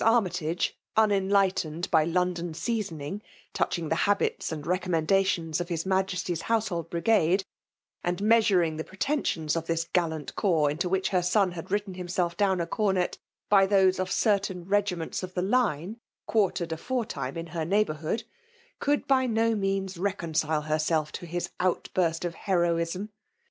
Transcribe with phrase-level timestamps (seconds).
[0.03, 3.21] Armjtage* nnentighteAed by London seasoning,
[3.53, 7.43] touching the habits and xeconnnendations of His Msyesty's Housdhold B^gade,
[8.03, 12.35] and measuring the pretensions of the gfaHant corps in which her son had written him$clf
[12.35, 17.63] down a Cornet, by those of certain regiments of the line, quartered aforetime in her
[17.63, 18.23] neighbourhood,
[18.79, 23.09] could by no means recoil ed herself to his outburst of heroism.